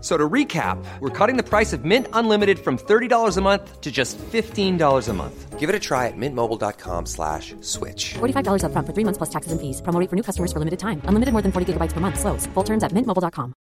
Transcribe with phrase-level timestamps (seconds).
[0.00, 3.90] So to recap, we're cutting the price of Mint Unlimited from $30 a month to
[3.92, 5.58] just $15 a month.
[5.58, 8.14] Give it a try at mintmobile.com slash switch.
[8.14, 9.82] $45 upfront for three months plus taxes and fees.
[9.82, 11.02] Promo rate for new customers for limited time.
[11.04, 12.18] Unlimited more than 40 gigabytes per month.
[12.18, 12.46] Slows.
[12.54, 13.52] Full terms at mintmobile.com.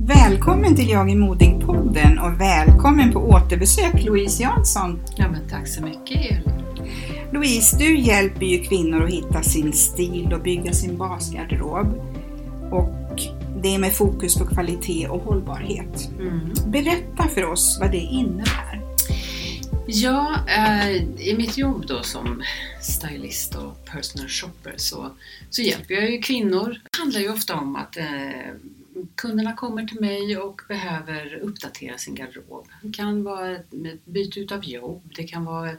[0.00, 5.00] Välkommen till Jag är modig-podden och välkommen på återbesök Louise Jansson.
[5.16, 6.68] Ja, men tack så mycket Elin.
[7.32, 12.17] Louise, du hjälper ju kvinnor att hitta sin stil och bygga sin basgarderob.
[12.70, 13.22] Och
[13.62, 16.10] det är med fokus på kvalitet och hållbarhet.
[16.18, 16.52] Mm.
[16.66, 18.88] Berätta för oss vad det innebär.
[19.86, 22.42] Ja, eh, i mitt jobb då som
[22.80, 25.10] stylist och personal shopper så,
[25.50, 26.80] så hjälper jag ju kvinnor.
[26.90, 28.06] Det handlar ju ofta om att eh,
[29.14, 32.68] kunderna kommer till mig och behöver uppdatera sin garderob.
[32.82, 33.70] Det kan vara ett
[34.04, 35.70] byte av jobb, det kan vara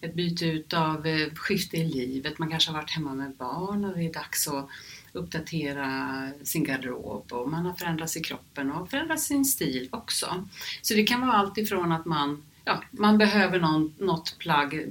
[0.00, 2.38] ett byte av eh, skifte i livet.
[2.38, 4.68] Man kanske har varit hemma med barn och det är dags att
[5.12, 10.44] uppdatera sin garderob och man har förändrats i kroppen och förändrat sin stil också.
[10.82, 14.90] Så det kan vara allt ifrån att man, ja, man behöver någon, något plagg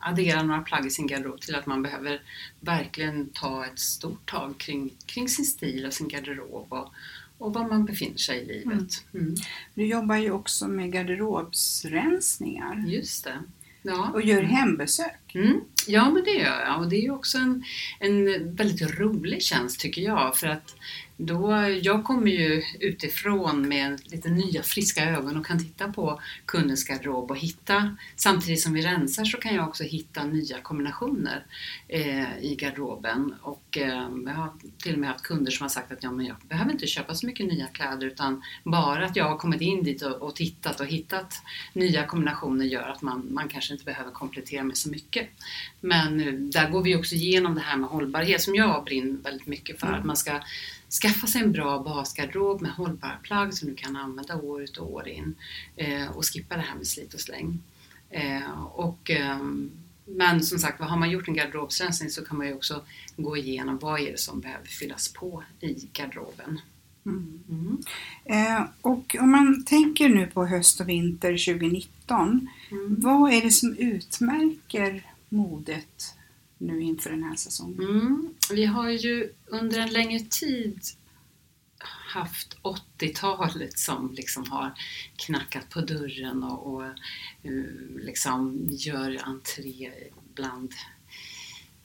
[0.00, 2.22] addera några plagg i sin garderob till att man behöver
[2.60, 6.92] verkligen ta ett stort tag kring, kring sin stil och sin garderob och,
[7.38, 9.04] och var man befinner sig i livet.
[9.14, 9.34] Mm.
[9.74, 13.38] Du jobbar ju också med garderobsrensningar Just det.
[13.82, 14.10] Ja.
[14.14, 15.34] och gör hembesök.
[15.34, 15.60] Mm.
[15.86, 16.80] Ja, men det gör jag.
[16.80, 17.64] Och det är också en,
[18.00, 20.36] en väldigt rolig tjänst tycker jag.
[20.36, 20.74] För att
[21.20, 26.84] då, jag kommer ju utifrån med lite nya friska ögon och kan titta på kundens
[26.84, 31.46] garderob och hitta, samtidigt som vi rensar så kan jag också hitta nya kombinationer
[31.88, 33.34] eh, i garderoben.
[33.42, 36.26] Och eh, jag har till och med haft kunder som har sagt att ja, men
[36.26, 39.82] jag behöver inte köpa så mycket nya kläder utan bara att jag har kommit in
[39.82, 41.34] dit och, och tittat och hittat
[41.72, 45.28] nya kombinationer gör att man, man kanske inte behöver komplettera med så mycket.
[45.80, 49.46] Men eh, där går vi också igenom det här med hållbarhet som jag brinner väldigt
[49.46, 49.86] mycket för.
[49.86, 50.00] Mm.
[50.00, 50.40] Att man ska
[50.90, 54.92] skaffa sig en bra basgarderob med hållbara plagg som du kan använda år ut och
[54.92, 55.34] år in.
[55.76, 57.58] Eh, och skippa det här med slit och släng.
[58.10, 59.70] Eh, och, ehm,
[60.04, 62.82] men som sagt, har man gjort en garderobsrensning så kan man ju också
[63.16, 66.60] gå igenom vad är det som behöver fyllas på i garderoben.
[67.06, 67.40] Mm.
[67.48, 67.78] Mm.
[68.24, 72.96] Eh, och om man tänker nu på höst och vinter 2019, Mm.
[72.98, 76.14] vad är det som utmärker modet
[76.58, 77.80] nu inför den här säsongen?
[77.80, 78.34] Mm.
[78.52, 80.80] Vi har ju under en längre tid
[82.08, 84.72] haft 80-talet som liksom har
[85.16, 87.52] knackat på dörren och, och eh,
[88.00, 89.92] liksom gör entré
[90.34, 90.72] bland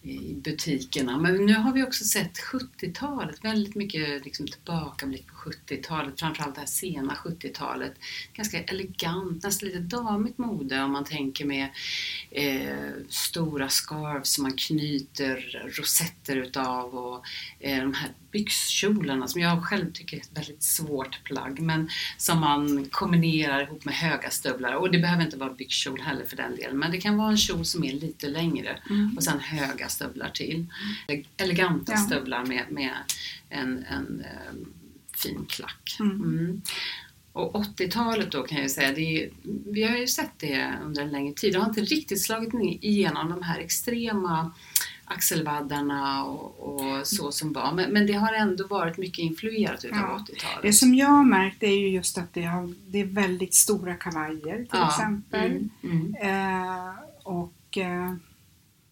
[0.04, 1.18] i butikerna.
[1.18, 6.62] Men nu har vi också sett 70-talet, väldigt mycket liksom tillbakablick på 70-talet, framförallt det
[6.62, 7.94] här sena 70-talet.
[8.34, 11.70] Ganska elegant, nästan lite damigt mode om man tänker med
[12.32, 17.26] eh, stora scarves som man knyter rosetter utav och
[17.60, 22.40] eh, de här byxkjolarna som jag själv tycker är ett väldigt svårt plagg men som
[22.40, 26.56] man kombinerar ihop med höga stövlar och det behöver inte vara byxkjol heller för den
[26.56, 29.18] delen men det kan vara en kjol som är lite längre Mm.
[29.18, 30.66] och sen höga stövlar till.
[31.38, 31.98] Eleganta Ja.
[31.98, 32.92] stövlar med, med
[33.50, 34.54] en, en eh,
[35.18, 35.98] fin klack.
[36.00, 36.22] Mm.
[36.22, 36.62] Mm.
[37.34, 39.30] Och 80-talet då kan jag säga, är,
[39.74, 41.54] vi har ju sett det under en längre tid.
[41.54, 44.52] Det har inte riktigt slagit igenom de här extrema
[45.06, 47.74] axelvaddarna och, och så som var.
[47.74, 50.26] Men, men det har ändå varit mycket influerat utav Ja.
[50.30, 50.62] 80-talet.
[50.62, 53.94] Det som jag har märkt är ju just att det, har, det är väldigt stora
[53.94, 55.52] kavajer till Ja, exempel.
[55.52, 56.16] Mm, mm.
[56.16, 56.94] Eh,
[57.24, 58.14] och eh,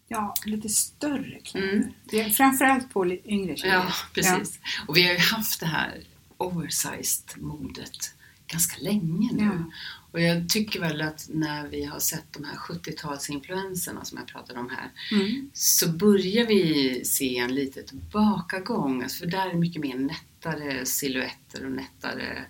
[0.08, 1.72] ja, lite större kläder.
[1.72, 1.88] Mm.
[2.04, 3.74] Det är framförallt på lite yngre tjejer.
[3.74, 4.60] Ja, precis.
[4.88, 6.00] Och vi har ju haft det här
[6.36, 8.14] oversized modet
[8.46, 9.44] ganska länge nu.
[9.44, 9.70] Ja.
[10.12, 14.60] Och jag tycker väl att när vi har sett de här 70-talsinfluenserna som jag pratade
[14.60, 15.50] om här Mm.
[15.54, 19.02] så börjar vi se en liten tillbakagång.
[19.02, 22.44] Alltså för där är det mycket mer nättare silhuetter och nättare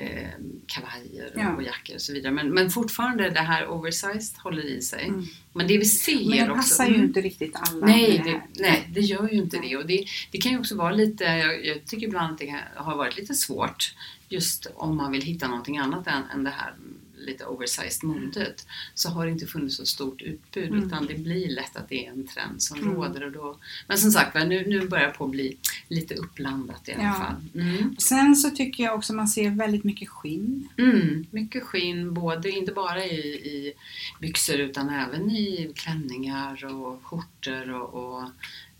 [0.00, 0.28] eh,
[0.66, 1.54] kavajer och, Ja.
[1.56, 2.32] och jackor och så vidare.
[2.32, 5.04] Men, men fortfarande det här oversized håller i sig.
[5.04, 5.24] Mm.
[5.52, 6.54] Men det vi ser Men det också...
[6.54, 7.06] passar ju Mm.
[7.06, 7.86] inte riktigt alla.
[7.86, 8.42] Nej det, här.
[8.58, 9.76] nej, det gör ju inte det.
[9.76, 12.60] Och det, det kan ju också vara lite, jag, jag tycker ibland att det kan-
[12.74, 13.94] har varit lite svårt
[14.28, 16.74] just om man vill hitta någonting annat än, än det här
[17.18, 20.84] lite oversized modet så har det inte funnits så stort utbud Mm.
[20.86, 22.94] utan det blir lätt att det är en trend som Mm.
[22.94, 23.24] råder.
[23.24, 25.56] Och då, men som sagt nu, nu börjar det på att bli
[25.88, 27.12] lite uppblandat i alla Ja.
[27.14, 27.62] fall.
[27.62, 27.96] Mm.
[27.98, 30.68] Sen så tycker jag också man ser väldigt mycket skinn.
[30.76, 33.72] Mm, mycket skinn, både, inte bara i, i
[34.20, 38.28] byxor utan även i klänningar och skjortor och, och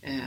[0.01, 0.21] eh,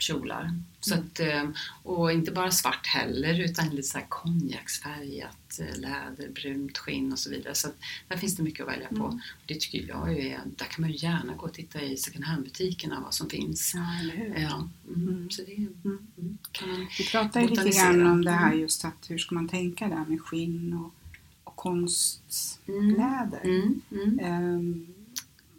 [0.00, 0.50] kjolar.
[0.80, 1.48] Så att, eh,
[1.82, 7.18] och inte bara svart heller utan lite så här konjaksfärgat eh, läder, brunt skinn och
[7.18, 7.54] så vidare.
[7.54, 7.74] Så att
[8.08, 9.20] där finns det mycket att välja på.
[9.46, 12.24] Det tycker jag ju är, där kan man ju gärna gå och titta i second
[12.24, 13.72] hand-butikerna vad som finns.
[13.74, 14.34] Ja, eller hur?
[14.42, 15.30] Ja, mm, Mm.
[15.30, 18.60] så det mm, kan man Vi pratar ju lite grann om det här Mm.
[18.60, 20.94] just att hur ska man tänka där med skinn och,
[21.44, 21.76] och Mm.
[21.82, 23.40] konstläder.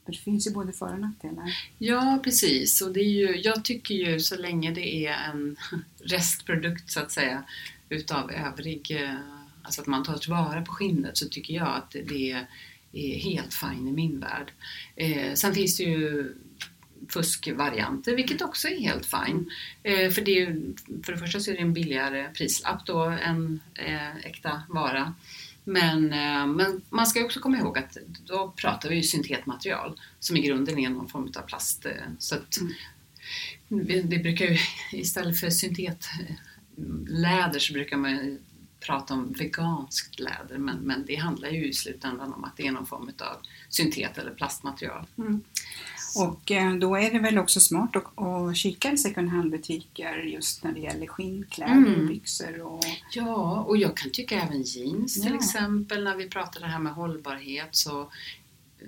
[0.06, 1.57] För det finns ju både för och nackdelar.
[1.78, 2.81] Ja, precis.
[2.81, 5.56] Och det är ju, jag tycker ju så länge det är en
[6.04, 7.44] restprodukt så att säga
[7.90, 9.16] utav övrig, eh,
[9.62, 13.88] alltså att man tar tillvara på skinnet så tycker jag att det är helt fine
[13.88, 14.52] i min värld.
[14.96, 16.34] Eh, sen finns det ju
[17.10, 19.52] fuskvarianter vilket också är helt fine.
[19.84, 20.62] Eh, för, det är,
[21.04, 25.13] för det första så är det en billigare prislapp då än eh, äkta vara.
[25.65, 30.38] Men, eh, men man ska också komma ihåg att då pratar vi ju syntetmaterial som
[30.38, 31.85] i grunden är någon form av plast.
[31.85, 32.57] eh, Så att
[33.67, 34.57] vi, vi brukar ju
[35.00, 38.39] istället för syntetläder så brukar man
[38.79, 42.71] prata om veganskt läder men, men det handlar ju i slutändan om att det är
[42.71, 43.38] någon form av
[43.69, 45.06] syntet eller plastmaterial.
[46.15, 50.63] Och eh, då är det väl också smart att, att kika i second hand-butiker just
[50.63, 52.07] när det gäller skinnkläder, Mm.
[52.07, 52.83] byxor och...
[53.12, 55.35] Ja, och jag kan tycka även jeans till Ja.
[55.38, 58.01] exempel när vi pratar det här med hållbarhet så
[58.79, 58.88] eh,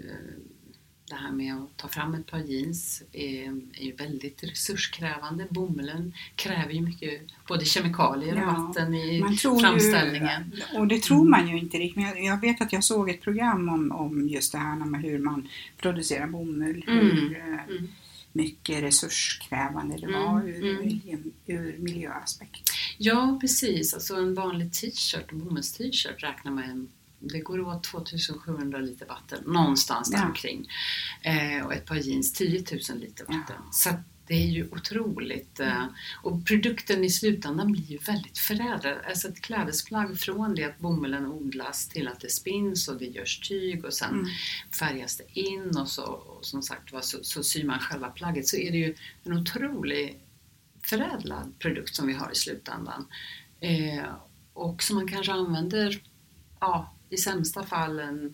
[1.10, 3.44] det här med att ta fram ett par jeans är,
[3.74, 5.48] är ju väldigt resurskrävande.
[5.50, 10.54] Bomullen kräver ju mycket både kemikalier och Ja, vatten i framställningen.
[10.74, 12.04] Ju, och det tror man ju inte riktigt.
[12.04, 15.20] Men jag, vet att jag såg ett program om, om just det här med hur
[15.20, 16.86] man producerar bomull.
[16.88, 17.88] Mm, Hur eh, mm.
[18.34, 21.32] mycket resurskrävande det var Mm, ur, mm.
[21.46, 22.70] ur miljöaspekt.
[22.98, 23.94] Ja, precis.
[23.94, 26.88] Alltså en vanlig t-shirt, bomullst-t-shirt räknar man
[27.20, 30.26] det går åt 2700 liter vatten, någonstans där Ja.
[30.26, 30.68] omkring.
[31.22, 33.62] Eh, och ett par jeans 10 000 liter vatten.
[33.72, 35.60] Så att det är ju otroligt.
[35.60, 35.86] Eh,
[36.24, 38.98] och produkten i slutändan blir ju väldigt förädlad.
[39.08, 43.40] Alltså ett klädesplagg från det att bomullen odlas till att det spinns och det görs
[43.40, 44.26] tyg och sen Mm.
[44.80, 48.48] färgas det in och så och som sagt var så, så syr man själva plagget
[48.48, 50.20] så är det ju en otrolig
[50.84, 53.06] förädlad produkt som vi har i slutändan.
[53.60, 54.04] Eh,
[54.54, 56.02] och som man kanske använder
[56.60, 58.34] ja, i sämsta fall en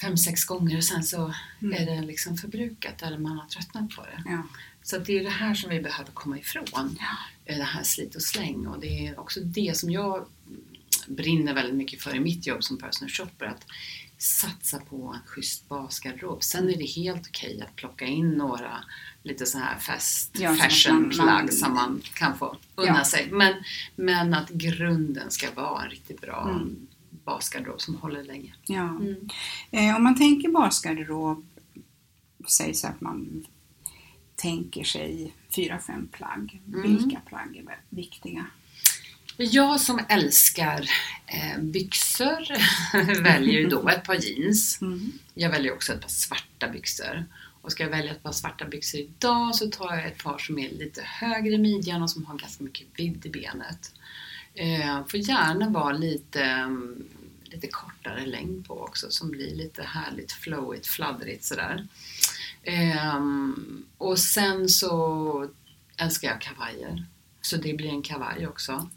[0.00, 1.82] fem, sex gånger och sen så Mm.
[1.82, 4.22] är det liksom förbrukat eller man har tröttnat på det.
[4.26, 4.42] Ja.
[4.82, 6.98] Så det är det här som vi behöver komma ifrån.
[7.44, 10.26] Eh, Det här slit och släng och det är också det som jag
[11.06, 13.46] brinner väldigt mycket för i mitt jobb som personal shopper.
[13.46, 13.66] Att
[14.18, 16.42] satsa på en schysst basgarderob.
[16.42, 18.84] Sen är det helt okej att plocka in några
[19.22, 22.56] lite så här fast Ja, så att fashion man- plagg man- som man kan få
[22.74, 23.04] unna Ja.
[23.04, 23.28] sig.
[23.30, 23.54] Men,
[23.96, 26.86] men att grunden ska vara en riktigt bra Mm.
[27.28, 28.54] Basgarderob som håller länge.
[28.66, 28.88] Ja.
[28.88, 29.28] Mm.
[29.70, 31.46] Eh, om man tänker basgarderob,
[32.48, 33.46] säg så att man
[34.36, 36.60] tänker sig fyra, fem plagg.
[36.66, 36.82] Mm.
[36.82, 38.46] Vilka plagg är viktiga?
[39.36, 40.88] Jag som älskar
[41.26, 42.42] eh, byxor
[43.22, 44.82] väljer ju då ett par jeans.
[44.82, 45.12] Mm.
[45.34, 47.24] Jag väljer också ett par svarta byxor.
[47.62, 50.58] Och ska jag välja ett par svarta byxor idag så tar jag ett par som
[50.58, 53.92] är lite högre i midjan och som har ganska mycket vidd i benet.
[54.54, 57.04] Eh, får gärna vara lite, mm,
[57.50, 61.86] lite kortare längd på också som blir lite härligt flowigt, fladdrigt sådär.
[62.62, 65.50] Ehm, och sen så
[65.96, 67.06] älskar jag kavajer.
[67.40, 68.88] Så det blir en kavaj också.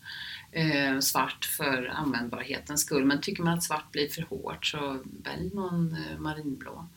[0.52, 3.06] Eh, svart för användbarhetens skull.
[3.06, 6.88] Men tycker man att svart blir för hårt så välj någon eh, marinblå.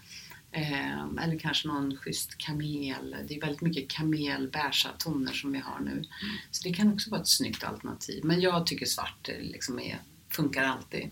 [0.51, 3.17] Eh, eller kanske någon schysst kamel.
[3.29, 6.05] Det är väldigt mycket kamelbeiga toner som vi har nu.
[6.51, 8.25] Så det kan också vara ett snyggt alternativ.
[8.25, 9.99] Men jag tycker svart eh, liksom är,
[10.35, 11.11] funkar alltid.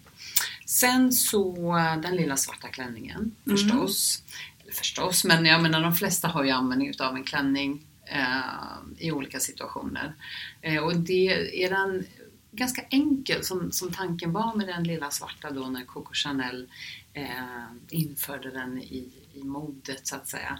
[0.66, 4.22] Sen så eh, den lilla svarta klänningen förstås.
[4.62, 9.12] Eller förstås, men jag menar de flesta har ju användning utav en klänning eh, i
[9.12, 10.14] olika situationer.
[10.60, 12.04] Eh, och det är den
[12.52, 16.68] ganska enkel som, som tanken var med den lilla svarta då när Coco Chanel
[17.12, 20.58] eh, införde den i, i modet så att säga.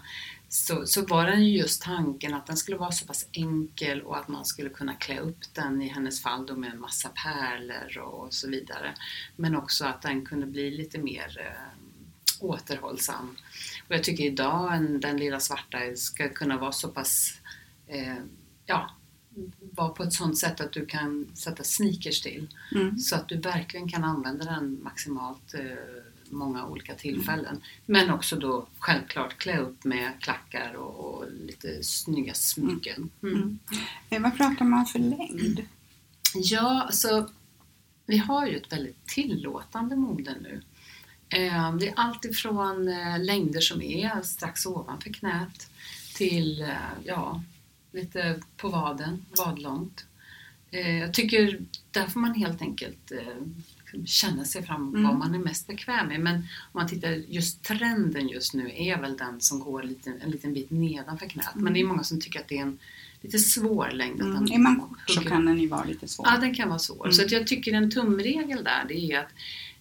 [0.53, 4.17] Så, så var den ju just tanken att den skulle vara så pass enkel och
[4.17, 7.97] att man skulle kunna klä upp den i hennes fall då med en massa pärlor
[7.97, 8.93] och så vidare.
[9.35, 13.35] Men också att den kunde bli lite mer eh, återhållsam.
[13.87, 17.41] Och jag tycker idag en, den lilla svarta ska kunna vara så pass
[17.87, 18.17] eh,
[18.65, 18.89] ja,
[19.59, 22.47] vara på ett sånt sätt att du kan sätta sneakers till.
[22.71, 22.97] Mm.
[22.97, 27.61] Så att du verkligen kan använda den maximalt eh, många olika tillfällen.
[27.85, 33.09] Men också då självklart klä upp med klackar och, och lite snygga smycken.
[33.23, 33.59] Mm.
[34.09, 35.65] Eh, Vad pratar man för längd?
[36.35, 37.29] Ja, alltså
[38.05, 40.61] vi har ju ett väldigt tillåtande mode nu.
[41.29, 45.69] Eh, Det är allt ifrån eh, längder som är strax ovanför knät
[46.15, 46.71] till
[47.03, 47.43] ja,
[47.91, 50.05] lite på vaden, vadlångt.
[50.99, 51.59] Jag tycker
[51.91, 53.11] där får man helt enkelt
[54.05, 55.03] känna sig fram Mm.
[55.03, 56.19] vad man är mest bekväm med.
[56.19, 60.31] Men om man tittar, just trenden just nu är väl den som går lite, en
[60.31, 61.55] liten bit nedanför knät.
[61.55, 62.79] Men det är många som tycker att det är en
[63.21, 64.21] lite svår längd.
[64.21, 64.51] att Mm.
[64.51, 66.27] Är man kort så kan den ju vara lite svår.
[66.29, 67.11] Ja, den kan vara svår.
[67.11, 69.31] Så att jag tycker en tumregel där det är att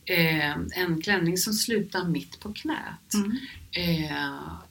[0.04, 0.50] eh,
[0.83, 3.37] en klänning som slutar mitt på knät Mm.
[3.73, 4.12] eh,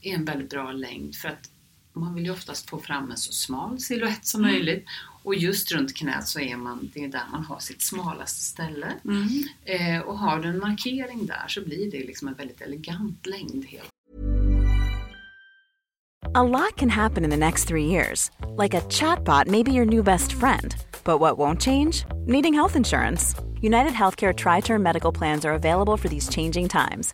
[0.02, 1.50] är en väldigt bra längd för att
[1.94, 4.86] man vill ju oftast få fram en så smal silhuett som möjligt
[5.24, 8.94] och just runt knät så är man, det är där man har sitt smalaste ställe.
[9.06, 9.44] Mm.
[9.66, 13.66] Eh, och har du en markering där så blir det liksom en väldigt elegant längd
[13.66, 13.90] helt
[16.34, 18.32] A lot can happen in the next three years.
[18.56, 20.74] Like a chatbot may be your new best friend.
[21.04, 22.06] But what won't change?
[22.26, 23.36] Needing health insurance.
[23.60, 27.14] United Healthcare Tri Term Medical Plans are available for these changing times.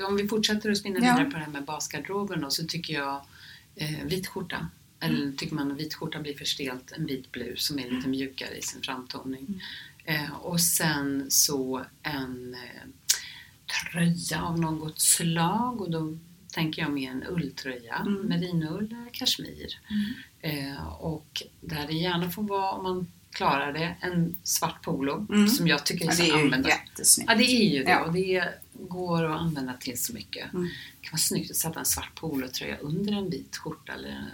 [0.00, 1.02] då, om vi fortsätter att spinna Ja.
[1.12, 3.20] vidare på det här med basgarderoben så tycker jag
[3.74, 4.68] eh, vit skjorta.
[5.00, 8.08] Eller tycker man att vit skjorta blir för stelt, en vit blus som är lite
[8.08, 9.62] mjukare i sin framtoning.
[10.04, 12.88] Eh, och sen så en eh,
[13.92, 16.18] tröja av något slag och då
[16.52, 19.78] tänker jag med en ulltröja, merinull eller kashmir.
[20.40, 25.26] Eh, och där det gärna får vara, om man klarar det, en svart polo
[25.56, 27.30] som jag tycker Ja, är det så är ju jättesnyggt.
[27.30, 27.90] Ja, det är ju det.
[27.90, 28.04] Ja.
[28.04, 30.52] Och det går att använda till så mycket.
[30.52, 30.64] Mm.
[30.64, 34.24] Det kan vara snyggt att sätta en svart polotröja under en vit skjorta eller,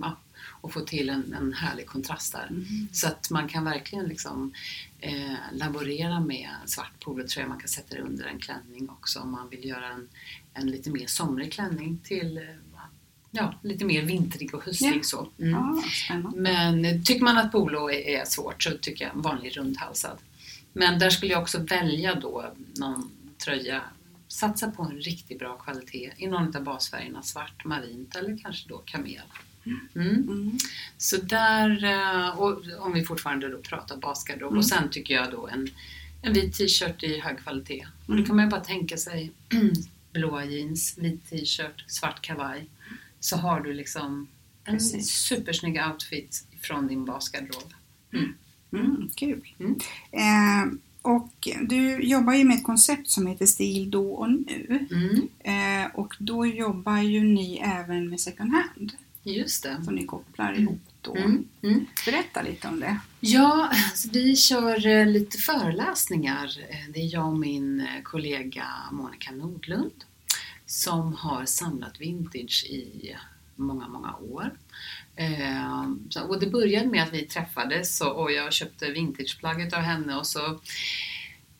[0.00, 0.16] ja,
[0.60, 2.46] och få till en, en härlig kontrast där.
[2.46, 2.88] Mm.
[2.92, 4.52] Så att man kan verkligen liksom,
[5.00, 7.48] eh, laborera med svart polotröja.
[7.48, 10.08] Man kan sätta det under en klänning också om man vill göra en,
[10.54, 12.42] en lite mer somrig klänning till eh,
[13.30, 14.96] ja, lite mer vintrig och höstig.
[14.96, 15.02] Ja.
[15.02, 15.28] Så.
[15.38, 15.82] Mm.
[16.08, 16.32] Ja.
[16.36, 20.18] Men tycker man att polo är, är svårt så tycker jag vanlig rundhalsad.
[20.72, 23.10] Men där skulle jag också välja då någon
[23.44, 23.82] tröja.
[24.28, 28.78] Satsa på en riktigt bra kvalitet i någon av basfärgerna, svart, marint eller kanske då
[28.78, 29.22] kamel.
[29.94, 30.58] Mm.
[30.98, 34.56] Så där, eh, och om vi fortfarande då pratar basgarderob.
[34.56, 35.68] Och sen tycker jag då en,
[36.22, 37.86] en vit t-shirt i hög kvalitet.
[38.06, 39.32] Och då kan man ju bara tänka sig
[40.12, 42.66] blåa jeans, vit t-shirt, svart kavaj.
[43.20, 44.28] Så har du liksom
[44.64, 45.10] en Precis.
[45.10, 47.74] supersnygg outfit från din basgarderob.
[48.72, 49.48] Mm, kul.
[49.58, 49.78] Mm.
[50.12, 54.86] Eh, och du jobbar ju med ett koncept som heter Stil då och nu.
[54.90, 55.28] Mm.
[55.38, 58.92] Eh, och då jobbar ju ni även med second hand.
[59.24, 59.80] Just det.
[59.84, 61.16] Som ni kopplar ihop då.
[61.16, 61.48] Mm.
[61.62, 61.86] Mm.
[62.06, 62.98] Berätta lite om det.
[63.20, 66.56] Ja, alltså vi kör eh, lite föreläsningar.
[66.70, 70.04] Eh, Det är jag och min eh, kollega Monica Nordlund
[70.66, 73.16] som har samlat vintage i
[73.56, 74.50] många, många år.
[75.16, 80.16] Eh, Och det började med att vi träffades och och jag köpte vintageplagget av henne
[80.16, 80.60] och så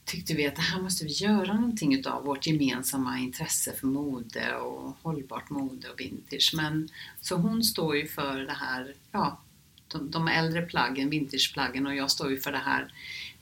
[0.05, 4.57] tyckte vi att det här måste vi göra någonting utav vårt gemensamma intresse för mode
[4.57, 6.53] och hållbart mode och vintage.
[6.57, 6.89] Men,
[7.21, 9.41] så hon står ju för det här, ja,
[9.89, 12.93] de, de äldre plaggen, vintageplaggen och jag står ju för det här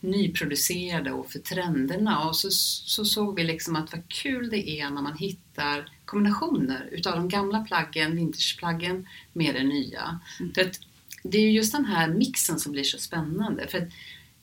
[0.01, 4.91] nyproducerade och för trenderna och så, så såg vi liksom att vad kul det är
[4.91, 10.21] när man hittar kombinationer utav de gamla plaggen, vintageplaggen med det nya.
[10.41, 10.53] Mm.
[10.57, 10.81] Att
[11.23, 13.69] det är ju just den här mixen som blir så spännande.
[13.69, 13.89] För att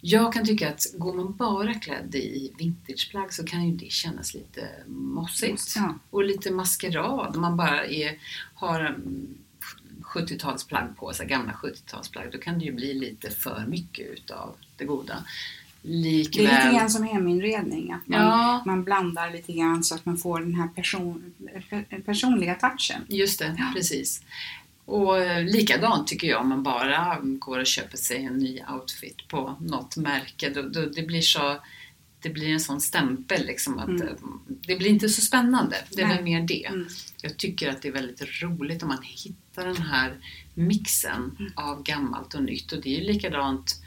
[0.01, 4.34] jag kan tycka att går man bara klädd i vintageplagg så kan ju det kännas
[4.34, 5.96] lite mossigt Ja.
[6.10, 7.36] och lite maskerad.
[7.36, 8.18] Om man bara är,
[8.53, 9.27] har mm,
[10.03, 14.86] 70-talsplagg på sig, gamla 70-talsplagg, då kan det ju bli lite för mycket utav det
[14.86, 15.24] goda.
[15.82, 16.44] Det är Likväl...
[16.44, 18.63] lite grann som heminredning, att man, Ja.
[18.65, 21.34] man blandar lite grann så att man får den här person,
[21.70, 23.01] per- personliga touchen.
[23.08, 24.22] Just det, precis.
[24.89, 29.27] Och eh, likadant tycker jag om man bara går och köper sig en ny outfit
[29.27, 30.50] på något märke.
[30.50, 31.58] Då, då, det, blir så,
[32.19, 34.15] det blir en sån stämpel liksom att eh,
[34.48, 35.77] det blir inte så spännande.
[35.91, 36.15] Det är Nej.
[36.15, 36.65] väl mer det.
[36.65, 36.88] Mm.
[37.22, 40.13] Jag tycker att det är väldigt roligt om man hittar den här
[40.53, 41.51] mixen Mm.
[41.55, 42.72] av gammalt och nytt.
[42.72, 43.81] Och det är ju likadant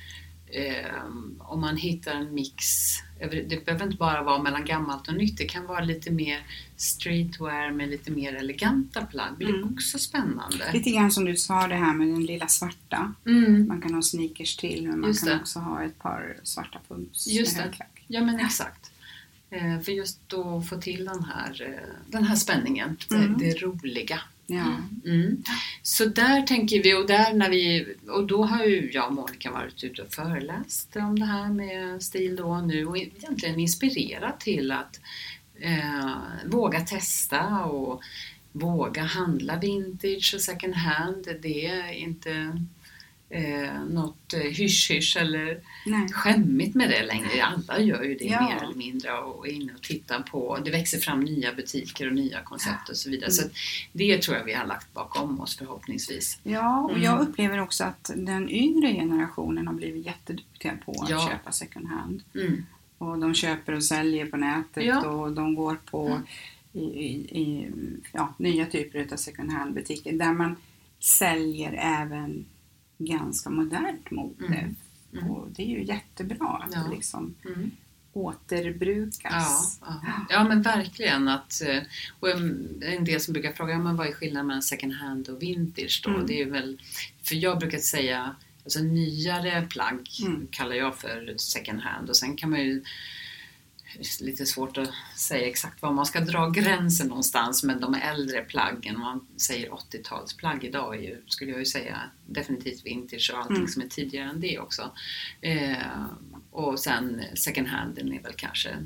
[0.47, 0.95] eh,
[1.39, 2.65] om man hittar en mix.
[3.31, 5.39] Det behöver inte bara vara mellan gammalt och nytt.
[5.39, 9.33] Det kan vara lite mer streetwear med lite mer eleganta plagg.
[9.39, 9.75] Det är Mm.
[9.75, 10.73] också spännande.
[10.73, 13.15] Lite grann som du sa det här med den lilla svarta.
[13.27, 13.69] Mm.
[13.69, 15.41] Man kan ha sneakers till men man Just kan det.
[15.41, 17.69] också ha ett par svarta pumps Just med det.
[17.69, 18.05] högklack.
[18.07, 18.91] Ja men exakt.
[19.51, 23.39] Eh, för just att få till den här, eh, den här spänningen, det, Mm.
[23.39, 24.21] det roliga.
[24.53, 24.61] Ja.
[24.61, 25.21] Mm.
[25.21, 25.43] mm.
[25.83, 29.51] Så där tänker vi och, där när vi, och då har ju jag och Monica
[29.51, 34.41] varit ute och föreläst om det här med stil då och nu och egentligen inspirerat
[34.41, 35.01] till att
[35.61, 36.17] eh,
[36.47, 38.03] våga testa och
[38.53, 41.29] våga handla vintage och second hand.
[41.43, 42.59] Det är inte
[43.33, 46.09] eh, något eh, hysch-hysch eller Nej.
[46.13, 47.43] skämmigt med det längre.
[47.43, 48.41] Alla gör ju det Ja.
[48.49, 50.59] mer eller mindre och är inne och tittar på.
[50.65, 53.31] Det växer fram nya butiker och nya koncept och så vidare.
[53.31, 53.35] Mm.
[53.35, 53.49] Så
[53.93, 56.39] det tror jag vi har lagt bakom oss förhoppningsvis.
[56.43, 57.03] Ja, och Mm.
[57.03, 61.29] jag upplever också att den yngre generationen har blivit jätteduktiga på att Ja.
[61.31, 62.23] köpa second hand.
[62.35, 62.67] Mm.
[62.99, 65.07] Och de köper och säljer på nätet Ja.
[65.09, 66.21] och de går på
[66.73, 67.11] i, i,
[67.43, 67.71] i,
[68.13, 70.57] ja, nya typer av second hand butiker där man
[71.01, 72.45] säljer även
[73.05, 74.47] ganska modernt mode.
[74.47, 74.77] Mm.
[75.13, 75.31] Mm.
[75.31, 76.81] Och det är ju jättebra att Ja.
[76.89, 77.71] det liksom Mm.
[78.13, 79.79] återbrukas.
[79.81, 80.27] Ja, ja.
[80.31, 81.29] ja, men verkligen.
[81.29, 81.83] Att, eh,
[82.21, 86.03] och en del som brukar fråga men vad är skillnaden mellan second hand och vintage
[86.05, 86.11] då?
[86.11, 86.27] Mm.
[86.27, 86.83] Det är väl,
[87.23, 90.47] för jag brukar säga alltså nyare plagg Mm.
[90.51, 92.83] kallar jag för second hand och sen kan man ju
[94.21, 98.99] lite svårt att säga exakt var man ska dra gränsen någonstans men de äldre plaggen,
[99.01, 103.69] man säger 80-talsplagg idag är ju, skulle jag ju säga definitivt vintage och allting Mm.
[103.69, 104.91] som är tidigare än det också.
[105.41, 105.77] Eh,
[106.51, 108.77] och sen second hand den är väl kanske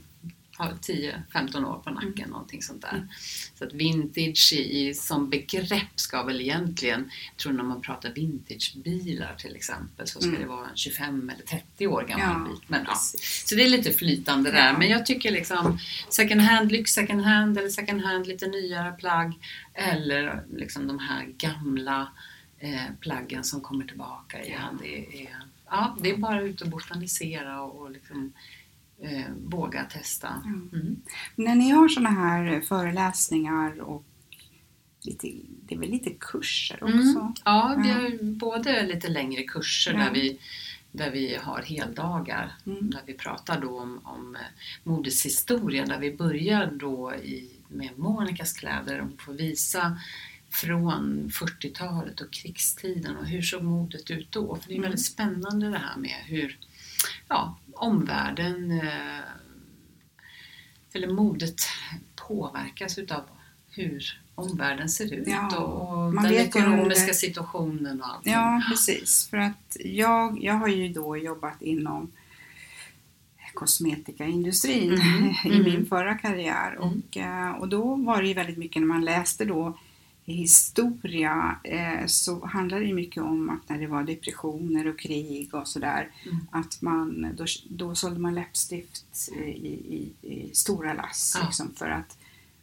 [0.56, 2.30] har 10-15 år på nacken, Mm.
[2.30, 3.08] någonting sånt där.
[3.58, 9.34] Så att vintage i, som begrepp ska väl egentligen, jag tror när man pratar vintagebilar
[9.38, 10.40] till exempel, så ska Mm.
[10.40, 12.62] det vara en 25 eller 30 år gammal Ja, bil.
[12.66, 12.94] Men, ja.
[13.44, 14.66] Så det är lite flytande där.
[14.66, 14.78] Ja.
[14.78, 19.32] Men jag tycker liksom second hand, lyx second hand eller second hand lite nyare plagg.
[19.74, 22.08] Eller liksom de här gamla
[22.58, 24.78] eh, plaggen som kommer tillbaka igen.
[24.82, 25.36] Det är,
[25.70, 28.32] ja, det är bara ut och botanisera och, och liksom,
[29.02, 30.42] eh, våga testa.
[30.44, 30.96] Mm.
[31.34, 34.04] När ni har sådana här föreläsningar och
[35.02, 35.32] lite,
[35.62, 37.18] det är väl lite kurser också?
[37.18, 37.34] Mm.
[37.44, 40.38] Ja, vi har både lite längre kurser där, vi,
[40.92, 42.52] där vi har heldagar.
[42.66, 42.90] Mm.
[42.90, 44.40] Där vi pratar då om, om eh,
[44.84, 45.86] modets historia.
[45.86, 49.98] Där vi börjar då i, med Monikas kläder och får visa
[50.50, 54.56] från 40-talet och krigstiden och hur såg modet ut då?
[54.56, 54.82] För det är Mm.
[54.82, 56.58] väldigt spännande det här med hur
[57.28, 59.20] ja, omvärlden eh,
[60.92, 61.60] eller modet
[62.28, 63.20] påverkas utav
[63.70, 68.32] hur omvärlden ser ut Ja, och man den vet ekonomiska under- situationen och allting.
[68.32, 69.28] Ja, precis.
[69.28, 72.12] För att jag, jag har ju då jobbat inom
[73.54, 75.64] kosmetikaindustrin Mhm, i mhm.
[75.64, 76.72] min förra karriär.
[76.72, 76.82] Mm.
[76.88, 79.78] Och, eh, och då var det ju väldigt mycket när man läste då
[80.32, 85.68] historia eh, så handlade det mycket om att när det var depressioner och krig och
[85.68, 86.46] sådär Mm.
[86.50, 91.46] att man, då, då sålde man läppstift i, i, i stora lass Ja.
[91.46, 92.18] liksom, för att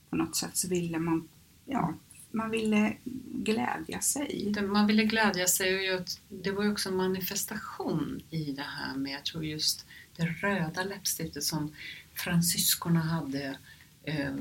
[0.10, 1.28] på något sätt så ville man,
[1.65, 1.93] ja,
[2.32, 2.93] man ville
[3.34, 4.54] glädja sig.
[4.67, 9.12] Man ville glädja sig och det var ju också en manifestation i det här med,
[9.13, 9.86] jag tror just
[10.17, 11.73] det röda läppstiftet som
[12.13, 13.54] fransyskorna hade eh,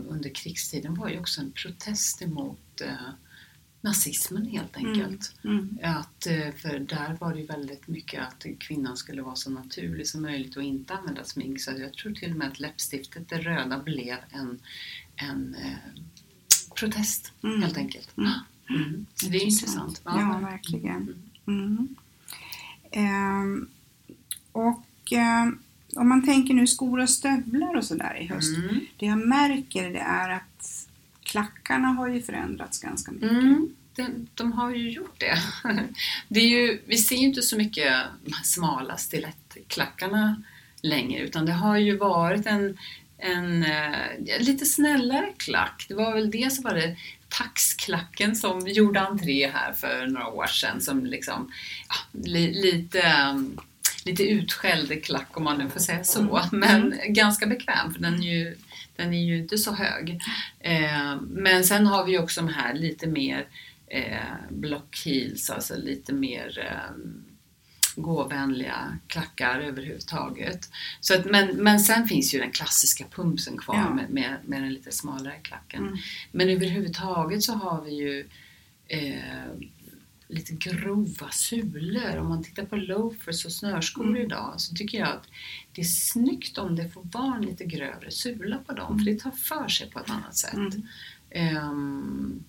[0.08, 2.94] under krigstiden var ju också en protest emot eh,
[3.80, 5.34] nazismen helt enkelt.
[5.44, 5.78] Mm.
[5.82, 10.08] Att, eh, för där var det ju väldigt mycket att kvinnan skulle vara så naturlig
[10.08, 11.60] som möjligt och inte använda smink.
[11.60, 14.60] Så jag tror till och med att läppstiftet, det röda, blev en,
[15.16, 16.02] en eh,
[16.74, 17.62] protest Mm.
[17.62, 18.16] helt enkelt.
[18.16, 18.32] Mm.
[18.70, 19.06] Mm.
[19.14, 20.00] Så det är intressant.
[20.04, 21.14] Ja, verkligen.
[21.46, 21.96] Mm.
[22.90, 23.68] Ehm,
[24.52, 25.58] och ehm,
[25.96, 28.56] om man tänker nu skor och stövlar och sådär i höst.
[28.56, 28.80] Mm.
[28.96, 30.88] Det jag märker det är att
[31.22, 33.30] klackarna har ju förändrats ganska mycket.
[33.30, 35.38] Mm, de, de har ju gjort det.
[36.28, 37.94] det är ju, vi ser ju inte så mycket
[38.44, 40.42] smala stilettklackarna
[40.82, 42.78] längre utan det har ju varit en,
[43.18, 45.86] en eh, lite snällare klack.
[45.88, 46.96] Det var väl det som var det
[47.28, 51.52] taxklacken som gjorde entré här för några år sedan som liksom
[51.88, 53.60] ja, li, lite um,
[54.04, 56.40] lite utskälld klack om man nu får säga så.
[56.52, 58.56] Men ganska bekväm för den är ju,
[58.96, 60.20] den är ju inte så hög.
[60.60, 63.46] Eh, men sen har vi också de här lite mer
[63.86, 66.96] eh, block heels, alltså lite mer eh,
[67.96, 70.70] gåvänliga klackar överhuvudtaget.
[71.00, 73.94] Så att, men, men sen finns ju den klassiska pumpsen kvar Ja.
[73.94, 75.82] med, med, med den lite smalare klacken.
[75.82, 75.98] Mm.
[76.32, 78.28] Men överhuvudtaget så har vi ju
[78.88, 79.46] eh,
[80.32, 82.16] lite grova sulor.
[82.16, 84.22] Om man tittar på loafers och snörskor Mm.
[84.22, 85.26] idag så tycker jag att
[85.72, 89.18] det är snyggt om det får vara en lite grövre sula på dem för det
[89.20, 90.54] tar för sig på ett annat sätt.
[90.54, 90.82] Mm.
[91.30, 92.44] Ehm,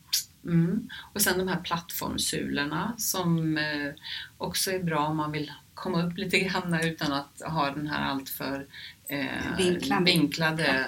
[0.46, 0.90] mm.
[1.14, 3.92] Och sen de här plattformsulorna som eh,
[4.38, 8.02] också är bra om man vill komma upp lite grann utan att ha den här
[8.12, 8.68] alltör
[9.08, 10.06] eh, Vinklade.
[10.06, 10.86] vinklade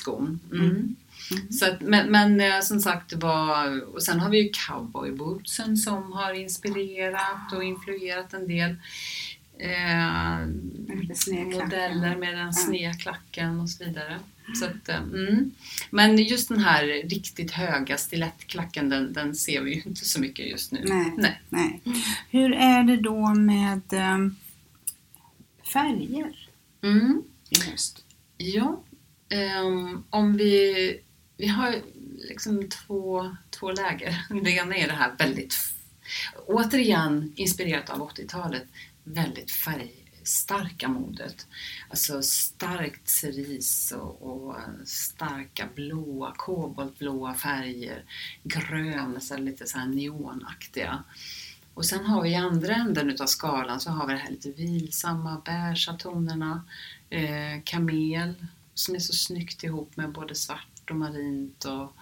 [0.00, 0.40] skon.
[0.52, 0.64] Mm.
[0.70, 0.96] Mm.
[1.50, 6.12] Så att, men, men eh, som sagt var, och sen har vi ju cowboybootsen som
[6.12, 8.70] har inspirerat och influerat en del
[9.58, 10.46] eh,
[11.44, 12.52] modeller med den Ja.
[12.52, 14.18] snedklacken och så vidare.
[14.58, 15.50] Så att, eh, mm.
[15.90, 20.46] Men just den här riktigt höga stilettklacken den, den ser vi ju inte så mycket
[20.50, 20.84] just nu.
[20.84, 21.12] Nej.
[21.18, 21.40] Nej.
[21.48, 21.80] Nej.
[22.30, 24.36] Hur är det då med ehm,
[25.72, 26.48] färger
[26.82, 27.22] Mm.
[27.50, 28.04] i höst?
[28.36, 28.80] Ja,
[29.28, 31.00] ehm, om vi...
[31.40, 31.82] Vi har
[32.28, 34.26] liksom två, två läger.
[34.44, 35.54] Det ena är det här väldigt...
[36.46, 38.64] Återigen inspirerat av 80-talet.
[39.04, 41.46] Väldigt färgstarka modet.
[41.88, 48.04] Alltså starkt cerise och, och starka blåa, koboltblåa färger.
[48.42, 51.04] Grön, så lite så här neonaktiga.
[51.74, 54.50] Och sen har vi i andra änden utav skalan så har vi det här lite
[54.50, 56.64] vilsamma, beigea tonerna.
[57.10, 58.34] Eh, kamel
[58.74, 61.64] som är så snyggt ihop med både svart och marint.
[61.64, 61.92] Och,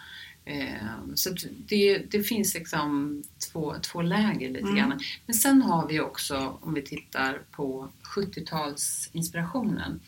[0.52, 1.34] eh, så
[1.66, 3.22] det, det finns liksom
[3.52, 4.76] två, två läger lite Mm.
[4.76, 5.00] grann.
[5.26, 10.00] Men sen har vi också, om vi tittar på 70-talsinspirationen,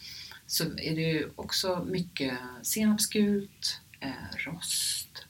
[0.47, 4.11] så är det ju också mycket senapsgult, eh,
[4.47, 5.27] rost,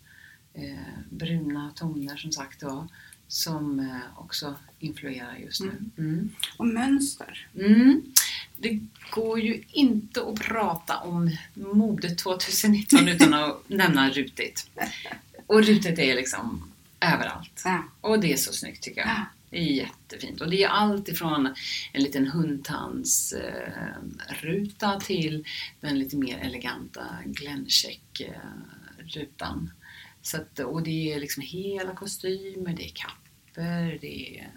[0.55, 0.75] eh,
[1.11, 2.89] bruna toner som sagt var,
[3.29, 5.73] som eh, också influerar just nu.
[5.99, 6.31] Mm.
[6.57, 7.49] Och mönster?
[7.55, 8.03] Mm.
[8.61, 14.71] Det går ju inte att prata om modet 2019 utan att nämna rutigt.
[15.47, 17.63] Och rutigt är liksom överallt.
[17.65, 17.85] Ja.
[18.01, 19.11] Och det är så snyggt tycker jag.
[19.11, 19.25] Ja.
[19.51, 20.41] Det är jättefint.
[20.41, 21.55] Och det är allt ifrån
[21.93, 25.47] en liten hundtands eh, till
[25.81, 28.35] den lite mer eleganta Glencheck eh,
[30.65, 34.51] och det är liksom hela kostymer, det är kappor, det är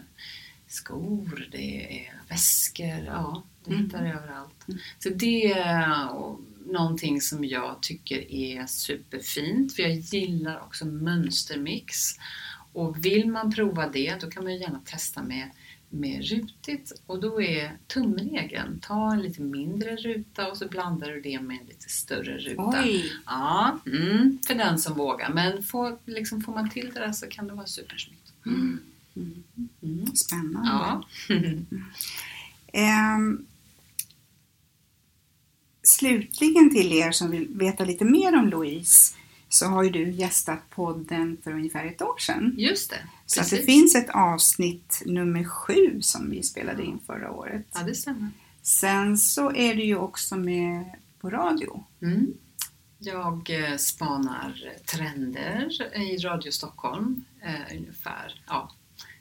[0.67, 3.03] skor, det är väskor.
[3.05, 3.85] Ja, det Mm.
[3.85, 4.65] hittar överallt.
[4.99, 6.07] Så det är
[6.65, 9.75] någonting som jag tycker är superfint.
[9.75, 11.95] För jag gillar också mönstermix.
[12.73, 15.49] Och vill man prova det, då kan man ju gärna testa med,
[15.89, 16.91] med rutigt.
[17.05, 21.57] Och då är tumregeln, ta en lite mindre ruta och så blandar du det med
[21.61, 22.81] en lite större ruta.
[22.83, 23.13] Oj!
[23.25, 25.29] Ja, mm, för den som vågar.
[25.33, 28.33] Men får, liksom, får man till det där så kan det vara supersnyggt.
[28.45, 28.79] Mm.
[30.15, 30.69] Spännande.
[30.71, 31.03] Ja.
[32.73, 33.45] Ehm,
[35.83, 39.15] slutligen till er som vill veta lite mer om Louise
[39.49, 42.55] så har ju du gästat podden för ungefär ett år sedan.
[42.57, 42.99] Just det.
[43.25, 47.67] Så att det finns ett avsnitt nummer sju som vi spelade in förra året.
[47.73, 48.29] Ja, det stämmer.
[48.61, 50.85] Sen så är du ju också med
[51.19, 51.83] på radio.
[52.01, 52.33] Mm.
[52.99, 58.71] Jag eh, spanar trender i Radio Stockholm eh, ungefär ja,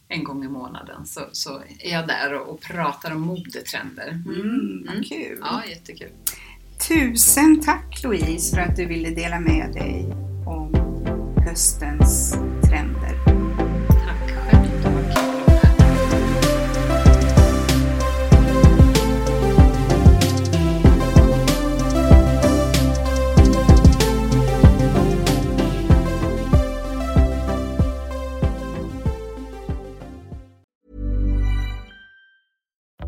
[0.08, 1.06] en gång i månaden.
[1.06, 4.08] Så, så är jag där och, och pratar om modetrender.
[4.08, 5.38] Mm, vad kul!
[5.40, 6.10] Ja, jättekul.
[6.92, 10.06] Tusen tack Louise för att du ville dela med dig
[10.46, 10.74] om
[11.46, 12.32] höstens
[12.64, 13.01] trender.